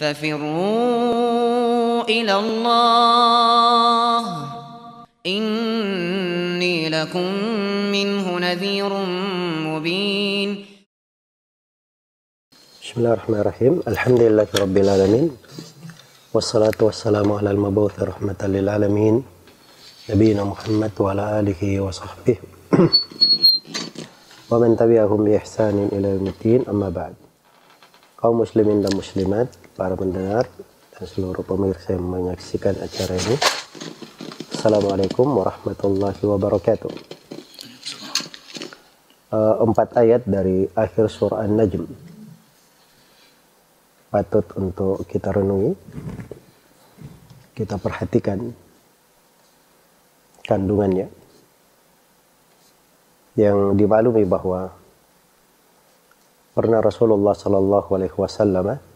[0.00, 1.68] ففروا
[2.08, 4.24] إلى الله.
[5.26, 7.28] إني لكم
[7.92, 8.92] منه نذير
[9.68, 10.64] مبين.
[12.82, 13.74] بسم الله الرحمن الرحيم.
[13.88, 15.36] الحمد لله رب العالمين.
[16.34, 19.24] والصلاة والسلام على المبعوث رحمة للعالمين.
[20.10, 22.36] نبينا محمد وعلى آله وصحبه.
[24.50, 26.64] ومن تبعهم بإحسان إلى يوم الدين.
[26.72, 27.14] أما بعد.
[28.20, 29.48] kaum muslimin dan muslimat,
[29.80, 30.44] para pendengar
[30.92, 33.36] dan seluruh pemirsa yang menyaksikan acara ini.
[34.52, 36.92] Assalamualaikum warahmatullahi wabarakatuh.
[39.32, 41.88] Uh, empat ayat dari akhir surah An-Najm
[44.12, 45.72] patut untuk kita renungi,
[47.56, 48.52] kita perhatikan
[50.44, 51.08] kandungannya
[53.32, 54.76] yang dimaklumi bahwa
[56.52, 58.89] pernah Rasulullah Sallallahu Alaihi Wasallam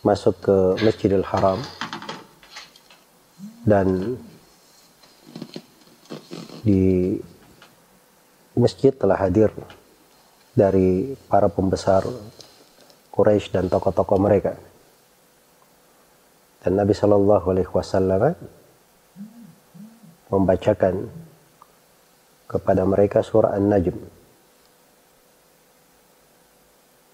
[0.00, 1.60] masuk ke Masjidil Haram
[3.68, 4.16] dan
[6.64, 7.16] di
[8.56, 9.52] masjid telah hadir
[10.56, 12.04] dari para pembesar
[13.12, 14.56] Quraisy dan tokoh-tokoh mereka.
[16.60, 18.36] Dan Nabi Shallallahu Alaihi Wasallam
[20.28, 21.08] membacakan
[22.44, 24.19] kepada mereka surah An-Najm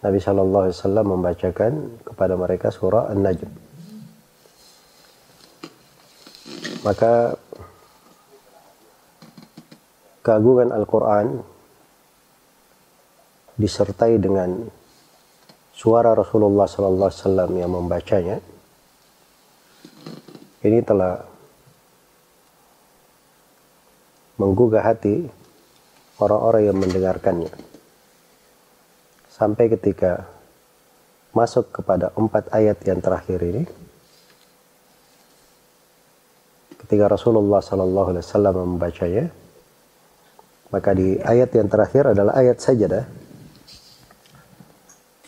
[0.06, 1.72] Nabi Shallallahu Alaihi Wasallam membacakan
[2.06, 3.50] kepada mereka surah An-Najm.
[6.86, 7.34] Maka
[10.22, 11.42] keagungan Al-Quran
[13.58, 14.70] disertai dengan
[15.74, 18.38] suara Rasulullah Sallallahu Alaihi Wasallam yang membacanya,
[20.62, 21.18] ini telah
[24.38, 25.26] menggugah hati
[26.22, 27.65] orang-orang yang mendengarkannya
[29.36, 30.24] sampai ketika
[31.36, 33.68] masuk kepada empat ayat yang terakhir ini
[36.80, 39.28] ketika Rasulullah Sallallahu Alaihi Wasallam membacanya
[40.72, 43.04] maka di ayat yang terakhir adalah ayat sajadah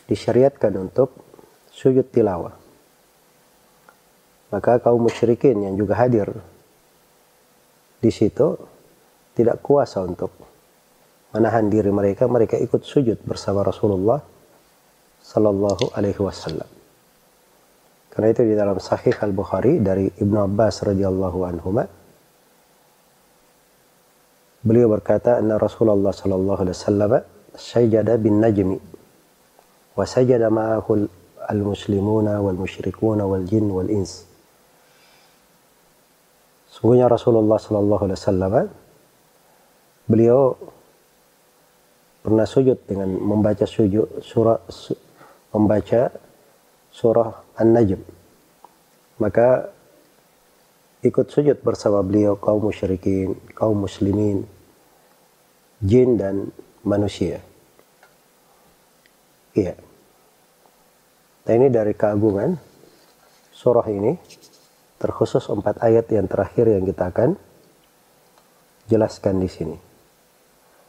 [0.08, 1.12] disyariatkan untuk
[1.68, 2.56] sujud tilawah.
[4.48, 6.32] Maka kaum musyrikin yang juga hadir
[8.00, 8.56] di situ
[9.36, 10.32] tidak kuasa untuk
[11.33, 14.21] menahan diri mereka, mereka ikut sujud bersama Rasulullah
[15.21, 16.69] Sallallahu Alaihi Wasallam.
[18.09, 21.71] Karena itu di dalam Sahih Al Bukhari dari Ibnu Abbas radhiyallahu anhu
[24.65, 27.12] beliau berkata, "Anna Rasulullah Sallallahu Alaihi Wasallam
[27.55, 28.78] sajada bin najmi
[29.95, 31.06] wa sajada ma'ahu
[31.47, 34.27] al-muslimuna wal musyrikuna wal jin wal ins."
[36.72, 38.55] Sungguhnya Rasulullah Sallallahu Alaihi Wasallam
[40.10, 40.59] beliau
[42.22, 44.92] pernah sujud dengan membaca sujud surah su,
[45.54, 46.12] membaca
[46.92, 48.00] surah An-Najm.
[49.18, 49.70] Maka
[51.02, 54.46] ikut sujud bersama beliau kaum musyrikin, kaum muslimin,
[55.82, 56.50] jin dan
[56.82, 57.42] manusia.
[59.54, 59.74] Iya.
[61.48, 62.60] Nah ini dari keagungan
[63.54, 64.14] surah ini
[64.98, 67.38] terkhusus empat ayat yang terakhir yang kita akan
[68.90, 69.88] jelaskan di sini.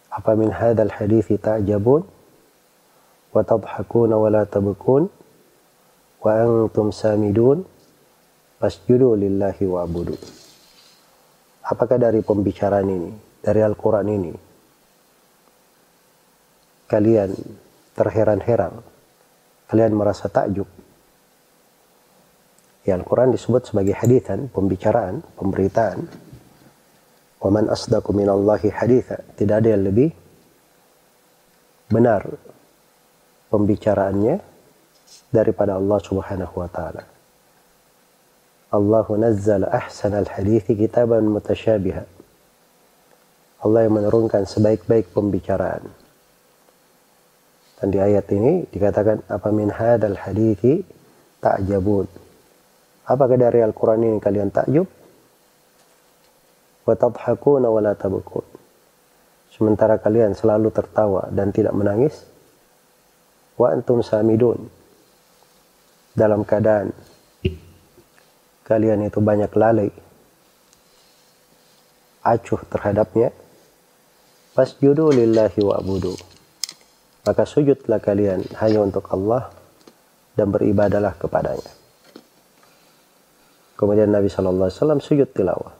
[0.09, 2.01] Apa min hadzal hadithi ta'jabun?
[3.29, 5.05] Wa tadhakuna wa la tabkun?
[6.21, 7.61] Wa antum samidun?
[8.59, 10.17] Fasjudu lillahi wa abudu.
[11.63, 14.33] Apakah dari pembicaraan ini, dari Al-Quran ini,
[16.89, 17.29] kalian
[17.93, 18.73] terheran-heran,
[19.69, 20.65] kalian merasa takjub.
[22.83, 26.09] Ya Al-Quran disebut sebagai hadithan, pembicaraan, pemberitaan,
[27.39, 29.23] Waman asdaqu minallahi haditha.
[29.35, 30.11] Tidak ada yang lebih
[31.87, 32.27] benar
[33.47, 34.43] pembicaraannya
[35.31, 37.03] daripada Allah Subhanahu wa taala.
[38.69, 42.05] Allahu nazzala ahsanal hadithi kitaban mutasyabiha.
[43.65, 45.89] Allah yang menurunkan sebaik-baik pembicaraan.
[47.79, 50.83] Dan di ayat ini dikatakan apa min hadal hadithi
[51.39, 52.05] ta'jabun.
[53.09, 54.85] Apakah dari Al-Quran ini kalian takjub?
[56.85, 57.93] Wa tadhakuna wa la.
[59.49, 62.23] Sementara kalian selalu tertawa dan tidak menangis.
[63.59, 64.71] Wa antum samidun.
[66.15, 66.95] Dalam keadaan
[68.63, 69.91] kalian itu banyak lalai.
[72.23, 73.35] Acuh terhadapnya.
[74.55, 76.15] Fasjudu lillahi wa abudu.
[77.27, 79.51] Maka sujudlah kalian hanya untuk Allah
[80.39, 81.71] dan beribadalah kepadanya.
[83.75, 85.78] Kemudian Nabi SAW sujud tilawah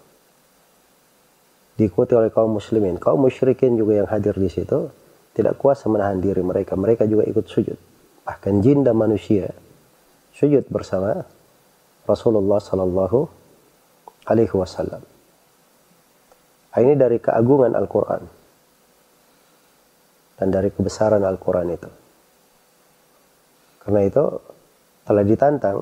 [1.79, 2.99] diikuti oleh kaum muslimin.
[2.99, 4.91] Kaum musyrikin juga yang hadir di situ
[5.31, 6.75] tidak kuasa menahan diri mereka.
[6.75, 7.79] Mereka juga ikut sujud.
[8.27, 9.55] Bahkan jin dan manusia
[10.35, 11.23] sujud bersama
[12.03, 13.19] Rasulullah Sallallahu
[14.27, 15.01] Alaihi Wasallam.
[16.75, 18.23] Ini dari keagungan Al-Quran
[20.39, 21.89] dan dari kebesaran Al-Quran itu.
[23.83, 24.23] Karena itu
[25.03, 25.77] telah ditantang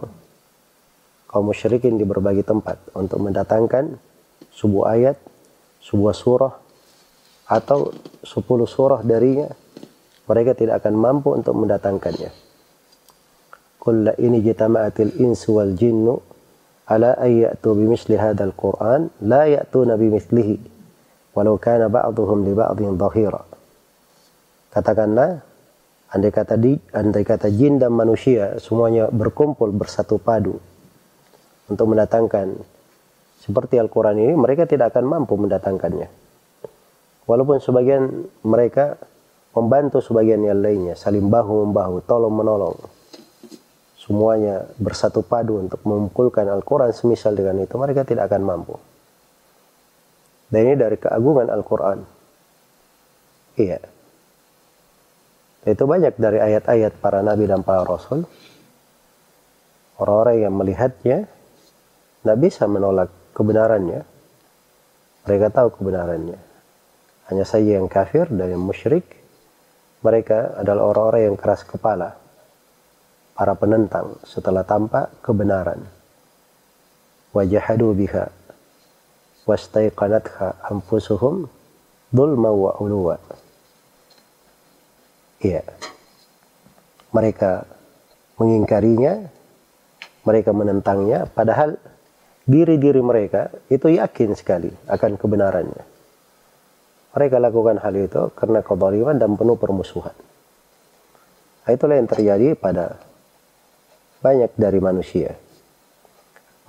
[1.28, 4.00] kaum musyrikin di berbagai tempat untuk mendatangkan
[4.56, 5.18] sebuah ayat,
[5.88, 6.54] sebuah surah,
[7.48, 7.96] atau
[8.28, 9.48] sepuluh surah darinya.
[10.28, 12.32] Mereka tidak akan mampu untuk mendatangkannya.
[13.80, 16.20] Qul ini jitama'atil insu wal jinnu
[16.92, 20.60] ala ayyatu bimisli hadzal Qur'an la ya'tuna bimithlihi
[21.32, 23.40] walau kana ba'dhum li ba'dhin dhahira.
[24.68, 25.40] Katakanlah
[26.12, 30.60] andai kata di andai kata jin dan manusia semuanya berkumpul bersatu padu
[31.72, 32.52] untuk mendatangkan
[33.38, 36.10] seperti Al-Quran ini, mereka tidak akan mampu mendatangkannya.
[37.28, 38.96] Walaupun sebagian mereka
[39.58, 42.78] membantu sebagian yang lainnya, saling bahu-membahu, tolong-menolong.
[43.98, 48.76] Semuanya bersatu padu untuk mengumpulkan Al-Quran semisal dengan itu, mereka tidak akan mampu.
[50.48, 52.00] Dan ini dari keagungan Al-Quran.
[53.60, 53.84] Iya.
[55.68, 58.24] Itu banyak dari ayat-ayat para nabi dan para rasul.
[60.00, 61.28] Orang-orang yang melihatnya
[62.24, 64.02] tidak bisa menolak kebenarannya.
[65.30, 66.40] Mereka tahu kebenarannya.
[67.30, 69.06] Hanya saja yang kafir dan yang musyrik,
[70.02, 72.18] mereka adalah orang-orang yang keras kepala.
[73.38, 75.86] Para penentang setelah tampak kebenaran.
[77.38, 78.34] Wajahadu biha
[79.46, 81.46] wastaiqanatha anfusuhum
[82.10, 83.22] dhulma wa uluwa.
[85.38, 85.62] Iya.
[87.14, 87.68] Mereka
[88.42, 89.30] mengingkarinya,
[90.26, 91.78] mereka menentangnya, padahal
[92.48, 95.84] diri-diri mereka itu yakin sekali akan kebenarannya.
[97.12, 100.16] Mereka lakukan hal itu karena kezaliman dan penuh permusuhan.
[101.68, 102.96] Nah, itulah yang terjadi pada
[104.24, 105.36] banyak dari manusia.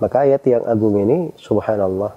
[0.03, 2.11] Maka ayat yang agung ini, subhanallah,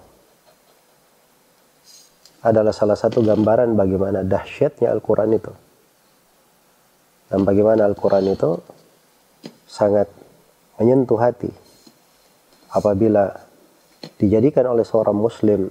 [2.42, 5.52] adalah salah satu gambaran bagaimana dahsyatnya Al-Quran itu.
[7.30, 8.58] Dan bagaimana Al-Quran itu
[9.66, 10.10] sangat
[10.78, 11.50] menyentuh hati
[12.72, 13.51] apabila
[14.18, 15.70] dijadikan oleh seorang muslim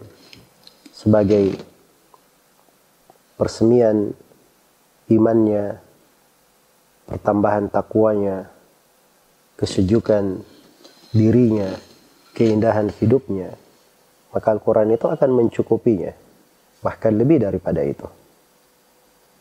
[0.91, 1.55] sebagai
[3.39, 4.13] persemian
[5.09, 5.81] imannya,
[7.09, 8.47] pertambahan takwanya,
[9.57, 10.45] kesejukan
[11.11, 11.73] dirinya,
[12.37, 13.51] keindahan hidupnya,
[14.31, 16.13] maka Al-Quran itu akan mencukupinya,
[16.79, 18.07] bahkan lebih daripada itu.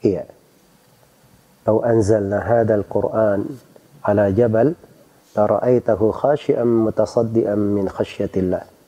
[0.00, 0.26] Iya.
[1.68, 3.46] Lau anzalna hadal Quran
[4.02, 4.74] ala jabal,
[5.36, 8.79] la khashi'an mutasaddian min khasyatillah.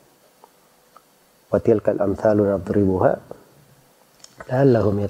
[1.53, 3.13] Wa tilkal amthalu nadribuha
[4.49, 5.05] la'allahum.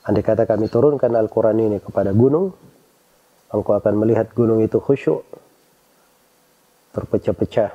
[0.00, 2.52] Andai kata kami turunkan Al-Quran ini kepada gunung,
[3.52, 5.24] engkau akan melihat gunung itu khusyuk,
[6.92, 7.72] terpecah-pecah,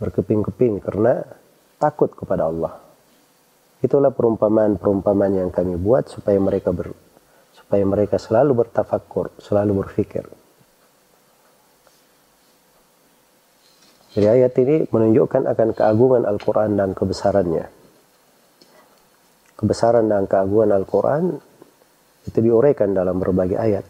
[0.00, 1.24] berkeping-keping karena
[1.80, 2.80] takut kepada Allah.
[3.84, 6.96] Itulah perumpamaan-perumpamaan yang kami buat supaya mereka ber,
[7.52, 10.24] supaya mereka selalu bertafakur, selalu berfikir.
[14.16, 17.68] Jadi ayat ini menunjukkan akan keagungan Al-Quran dan kebesarannya.
[19.60, 21.36] Kebesaran dan keagungan Al-Quran
[22.24, 23.84] itu diuraikan dalam berbagai ayat.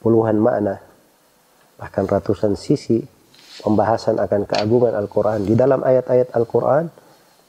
[0.00, 0.80] Puluhan makna,
[1.76, 3.04] bahkan ratusan sisi
[3.60, 6.88] pembahasan akan keagungan Al-Quran di dalam ayat-ayat Al-Quran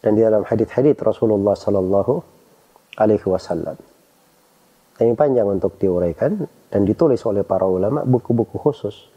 [0.03, 2.13] dan di dalam hadith-hadith Rasulullah Sallallahu
[2.99, 3.79] Alaihi Wasallam.
[4.99, 9.12] Ini panjang untuk diuraikan dan ditulis oleh para ulama buku-buku khusus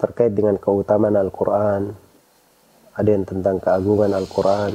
[0.00, 1.92] terkait dengan keutamaan Al-Quran,
[2.96, 4.72] ada yang tentang keagungan Al-Quran,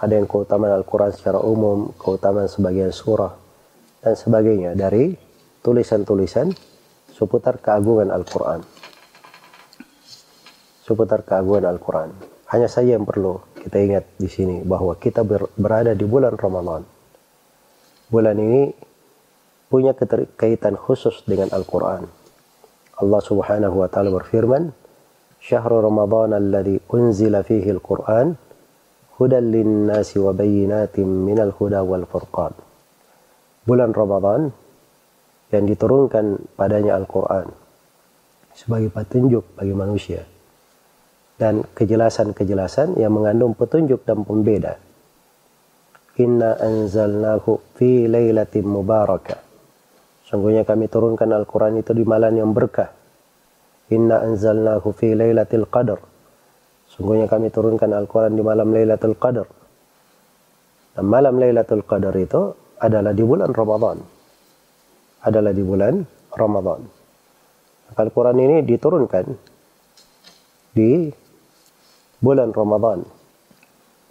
[0.00, 3.36] ada yang keutamaan Al-Quran secara umum, keutamaan sebagian surah,
[4.00, 5.12] dan sebagainya dari
[5.60, 6.48] tulisan-tulisan
[7.12, 8.64] seputar keagungan Al-Quran.
[10.82, 12.10] Seputar keagungan Al-Quran.
[12.48, 16.82] Hanya saja yang perlu kita ingat di sini bahwa kita ber berada di bulan Ramadan.
[18.10, 18.72] Bulan ini
[19.70, 22.21] punya keterkaitan khusus dengan Al-Quran
[23.02, 24.70] Allah Subhanahu wa taala berfirman,
[25.42, 28.38] "Syahrul Ramadan alladzi unzila fihi al-Qur'an
[29.18, 32.54] hudan lin-nasi wa bayyinatin minal huda wal furqan."
[33.66, 34.54] Bulan Ramadan
[35.50, 37.50] yang diturunkan padanya Al-Qur'an
[38.54, 40.22] sebagai petunjuk bagi manusia
[41.42, 44.78] dan kejelasan-kejelasan yang mengandung petunjuk dan pembeda.
[46.22, 49.51] Inna anzalnahu fi lailatin mubarakah
[50.26, 52.90] Sungguhnya kami turunkan Al-Quran itu di malam yang berkah.
[53.92, 55.12] Inna anzalnahu fi.
[56.92, 59.48] Sungguhnya kami turunkan Al-Quran di malam Laylatul Qadar.
[60.92, 63.98] Dan malam Laylatul Qadar itu adalah di bulan Ramadan.
[65.24, 66.04] Adalah di bulan
[66.36, 66.84] Ramadan.
[67.96, 69.26] Al-Quran ini diturunkan
[70.76, 71.08] di
[72.20, 73.04] bulan Ramadan.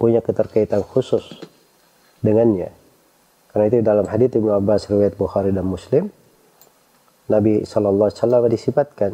[0.01, 1.21] Punya keterkaitan khusus
[2.25, 2.80] dengannya.
[3.51, 6.07] Karena itu dalam hadits Ibnu Abbas riwayat Bukhari dan Muslim,
[7.27, 9.11] Nabi sallallahu alaihi wasallam disifatkan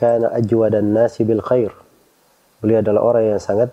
[0.00, 1.72] kana ajwadan nasi bil khair.
[2.64, 3.72] Beliau adalah orang yang sangat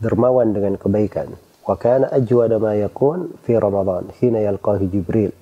[0.00, 1.36] dermawan dengan kebaikan.
[1.64, 5.32] Wa kana ajwada ma yakun fi Ramadan hina yalqahi Jibril.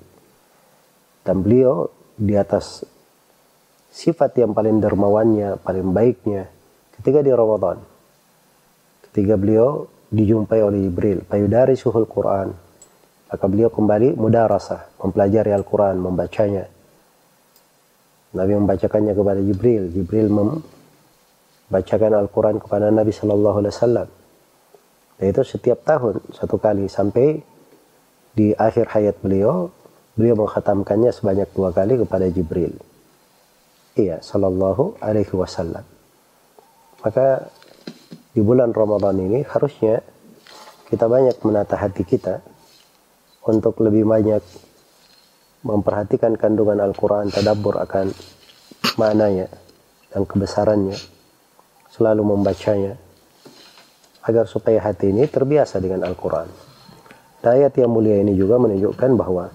[1.23, 1.87] Dan beliau
[2.19, 2.83] di atas
[3.91, 6.51] sifat yang paling dermawannya, paling baiknya
[6.99, 7.79] ketika di Ramadan.
[9.09, 12.68] Ketika beliau dijumpai oleh Jibril, payudari suhul Quran.
[13.29, 16.65] Maka beliau kembali mudarasah, mempelajari Al-Quran, membacanya.
[18.33, 19.93] Nabi membacakannya kepada Jibril.
[19.93, 24.07] Jibril membacakan Al-Quran kepada Nabi Sallallahu Alaihi Wasallam.
[25.21, 27.37] Dan itu setiap tahun satu kali sampai
[28.33, 29.69] di akhir hayat beliau,
[30.17, 32.73] beliau menghatamkannya sebanyak dua kali kepada Jibril.
[33.93, 35.85] Iya, Sallallahu Alaihi Wasallam.
[37.05, 37.45] Maka
[38.33, 40.01] di bulan Ramadan ini harusnya
[40.89, 42.41] kita banyak menata hati kita
[43.49, 44.41] untuk lebih banyak
[45.65, 48.13] memperhatikan kandungan Al-Quran, tadabbur akan
[48.95, 49.51] maknanya
[50.13, 50.95] dan kebesarannya,
[51.91, 52.95] selalu membacanya,
[54.23, 56.47] agar supaya hati ini terbiasa dengan Al-Quran.
[57.43, 59.49] ayat yang mulia ini juga menunjukkan bahwa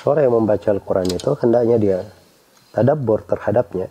[0.00, 1.98] seorang yang membaca Al-Quran itu hendaknya dia
[2.72, 3.88] tadabbur terhadapnya,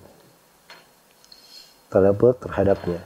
[1.89, 3.01] tadabbur terhadapnya,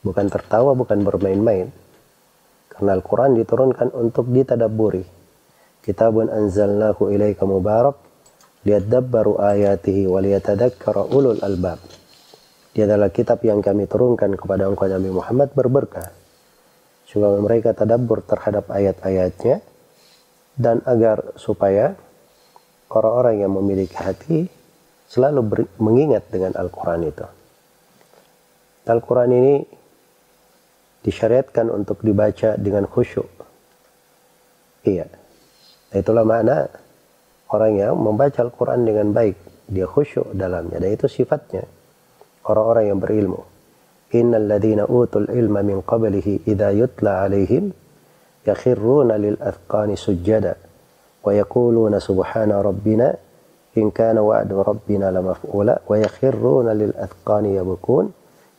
[0.00, 1.83] bukan tertawa, bukan bermain-main.
[2.70, 5.04] Karena Al-Quran diturunkan untuk ditadaburi.
[5.84, 7.96] Kitabun anzalnahu ilaika mubarak
[8.64, 11.78] liyadabbaru ayatihi wa liyatadakkara ulul albab.
[12.74, 16.10] Dia adalah kitab yang kami turunkan kepada engkau Nabi Muhammad berberkah.
[17.06, 19.62] Supaya mereka tadabbur terhadap ayat-ayatnya
[20.58, 21.94] dan agar supaya
[22.90, 24.50] orang-orang yang memiliki hati
[25.06, 27.26] selalu mengingat dengan Al-Quran itu.
[28.90, 29.54] Al-Quran ini
[31.04, 33.28] disyariatkan untuk dibaca dengan khusyuk.
[34.88, 35.06] Iya.
[35.92, 36.66] Itulah makna
[37.52, 39.68] orang yang membaca Al-Quran dengan baik.
[39.68, 40.80] Dia khusyuk dalamnya.
[40.80, 41.64] Dan itu sifatnya
[42.48, 43.40] orang-orang yang berilmu.
[44.16, 47.72] Innal ladhina utul ilma min qablihi idha yutla alaihim
[48.46, 50.54] yakhirruna lil athqani sujjada
[51.24, 53.10] wa yakuluna subhana rabbina
[53.74, 58.12] in kana wa'du rabbina lamaf'ula wa yakhirruna lil athqani yabukun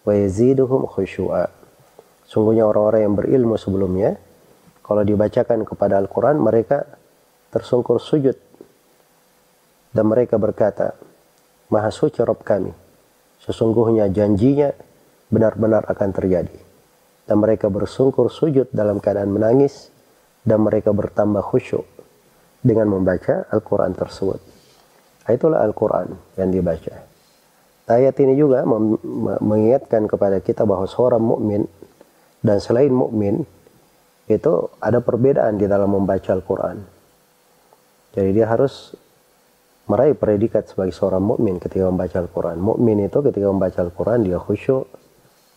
[0.03, 0.89] wa yaziduhum
[2.35, 4.19] Sungguhnya orang-orang yang berilmu sebelumnya,
[4.83, 6.83] kalau dibacakan kepada Al-Quran, mereka
[7.47, 8.35] tersungkur sujud.
[9.95, 10.99] Dan mereka berkata,
[11.71, 12.75] Maha suci Rob kami.
[13.39, 14.75] Sesungguhnya janjinya
[15.31, 16.59] benar-benar akan terjadi.
[17.23, 19.87] Dan mereka bersungkur sujud dalam keadaan menangis.
[20.43, 21.87] Dan mereka bertambah khusyuk
[22.59, 24.43] dengan membaca Al-Quran tersebut.
[25.23, 26.99] Itulah Al-Quran yang dibaca.
[27.87, 28.67] Ayat ini juga
[29.39, 31.63] mengingatkan kepada kita bahwa seorang mukmin
[32.45, 33.41] dan selain mukmin
[34.29, 36.77] itu ada perbedaan di dalam membaca Al-Quran.
[38.13, 38.93] Jadi dia harus
[39.89, 42.57] meraih predikat sebagai seorang mukmin ketika membaca Al-Quran.
[42.61, 44.85] Mukmin itu ketika membaca Al-Quran dia khusyuk,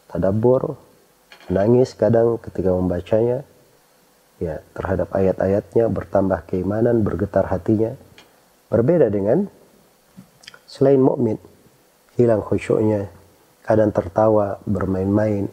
[0.08, 0.80] tadabbur,
[1.52, 3.44] menangis kadang ketika membacanya,
[4.40, 7.96] ya terhadap ayat-ayatnya bertambah keimanan, bergetar hatinya.
[8.68, 9.48] Berbeda dengan
[10.68, 11.40] selain mukmin,
[12.20, 13.08] hilang khusyuknya,
[13.64, 15.48] kadang tertawa, bermain-main,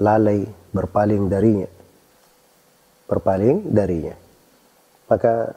[0.00, 1.70] lalai, berpaling darinya.
[3.06, 4.14] Berpaling darinya.
[5.06, 5.54] Maka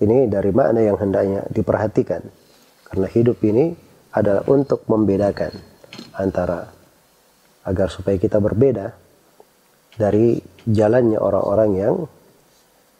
[0.00, 2.22] ini dari makna yang hendaknya diperhatikan.
[2.86, 3.74] Karena hidup ini
[4.14, 5.50] adalah untuk membedakan
[6.14, 6.70] antara
[7.66, 8.94] agar supaya kita berbeda
[9.98, 11.94] dari jalannya orang-orang yang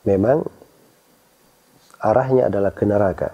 [0.03, 0.43] memang
[2.03, 3.31] arahnya adalah ke neraka.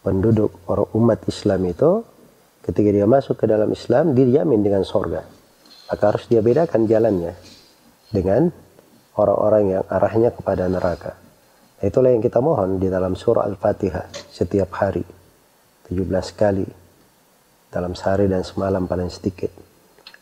[0.00, 2.02] Penduduk orang umat Islam itu
[2.64, 5.39] ketika dia masuk ke dalam Islam dijamin dengan sorga
[5.90, 7.34] maka harus dia bedakan jalannya
[8.14, 8.46] dengan
[9.18, 11.18] orang-orang yang arahnya kepada neraka.
[11.82, 15.02] Itulah yang kita mohon di dalam surah Al-Fatihah setiap hari.
[15.90, 16.06] 17
[16.38, 16.66] kali
[17.66, 19.50] dalam sehari dan semalam paling sedikit.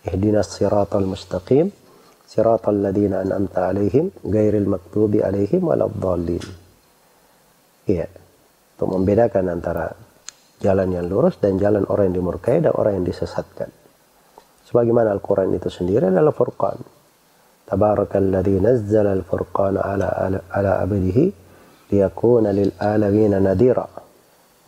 [0.09, 1.69] Ihdinas siratal mustaqim
[2.25, 6.45] siratal ladina an'amta alaihim gairil maktubi alaihim waladhdallin.
[7.85, 8.09] Iya.
[8.79, 9.91] Untuk membedakan antara
[10.63, 13.69] jalan yang lurus dan jalan orang yang dimurkai dan orang yang disesatkan.
[14.69, 16.77] Sebagaimana Al-Quran itu sendiri adalah furqan.
[17.65, 21.25] Tabarakalladzi nazzala al-furqana ala, ala, ala abdihi
[21.89, 23.89] liyakuna lil alamin nadira.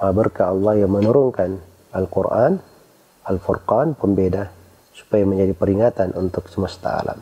[0.00, 1.60] Berkah Allah yang menurunkan
[1.92, 2.56] Al-Quran,
[3.28, 4.48] Al-Furqan, pembeda,
[4.96, 7.20] supaya menjadi peringatan untuk semesta alam.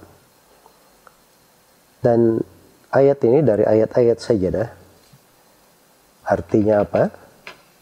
[1.99, 2.39] Dan
[2.95, 4.69] ayat ini dari ayat-ayat sajadah.
[6.31, 7.03] Artinya apa?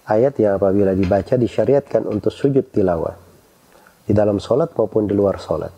[0.06, 3.25] ayat yang apabila dibaca disyariatkan untuk sujud tilawah
[4.06, 5.74] di dalam sholat maupun di luar sholat.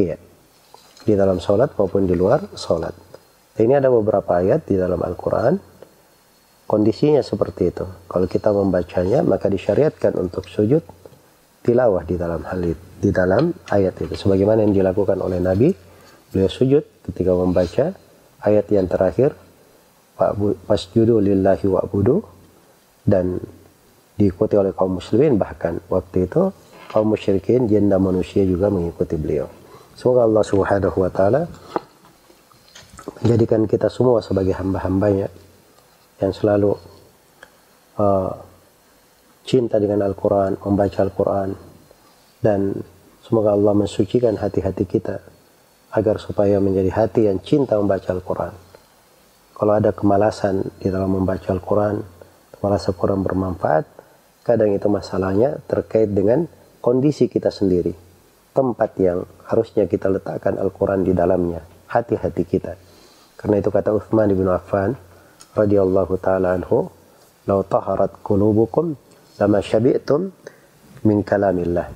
[0.00, 0.16] Iya,
[1.04, 2.96] di dalam sholat maupun di luar sholat.
[3.60, 5.60] Ini ada beberapa ayat di dalam Al-Quran,
[6.64, 7.84] kondisinya seperti itu.
[8.08, 10.80] Kalau kita membacanya, maka disyariatkan untuk sujud
[11.60, 14.16] tilawah di dalam hal itu, di dalam ayat itu.
[14.16, 15.68] Sebagaimana yang dilakukan oleh Nabi,
[16.32, 17.92] beliau sujud ketika membaca
[18.40, 19.36] ayat yang terakhir,
[20.68, 22.20] Wasjudu lillahi wa'budu,
[23.04, 23.40] dan
[24.20, 26.52] diikuti oleh kaum muslimin bahkan waktu itu
[26.90, 29.46] kaum musyrikin jin dan manusia juga mengikuti beliau.
[29.94, 31.46] Semoga Allah Subhanahu wa taala
[33.22, 35.30] menjadikan kita semua sebagai hamba-hambanya
[36.18, 36.74] yang selalu
[37.96, 38.32] uh,
[39.46, 41.48] cinta dengan Al-Quran, membaca Al-Quran,
[42.42, 42.74] dan
[43.22, 45.22] semoga Allah mensucikan hati-hati kita
[45.94, 48.52] agar supaya menjadi hati yang cinta membaca Al-Quran.
[49.54, 52.00] Kalau ada kemalasan di dalam membaca Al-Quran,
[52.64, 53.84] merasa kurang bermanfaat,
[54.44, 56.48] kadang itu masalahnya terkait dengan
[56.80, 57.92] kondisi kita sendiri.
[58.50, 62.74] Tempat yang harusnya kita letakkan Al-Quran di dalamnya, hati-hati kita.
[63.38, 64.98] Karena itu kata Uthman bin Affan
[65.54, 66.90] radhiyallahu taala anhu,
[67.46, 68.98] "Lau taharat qulubukum
[69.38, 70.34] lama syabi'tum
[71.06, 71.88] min kalamillah."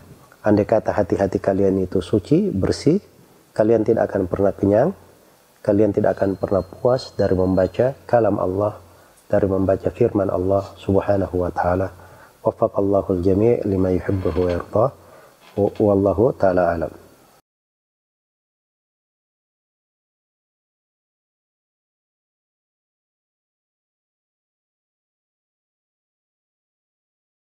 [0.47, 3.03] Andai kata hati-hati kalian itu suci, bersih,
[3.57, 4.93] kalian tidak akan pernah kenyang,
[5.65, 8.85] kalian tidak akan pernah puas dari membaca kalam Allah
[9.25, 12.04] dari membaca firman Allah Subhanahu wa taala.
[12.45, 14.91] وفق الله الجميع لما يحبه ويرضاه
[15.81, 16.91] والله تعالى أعلم.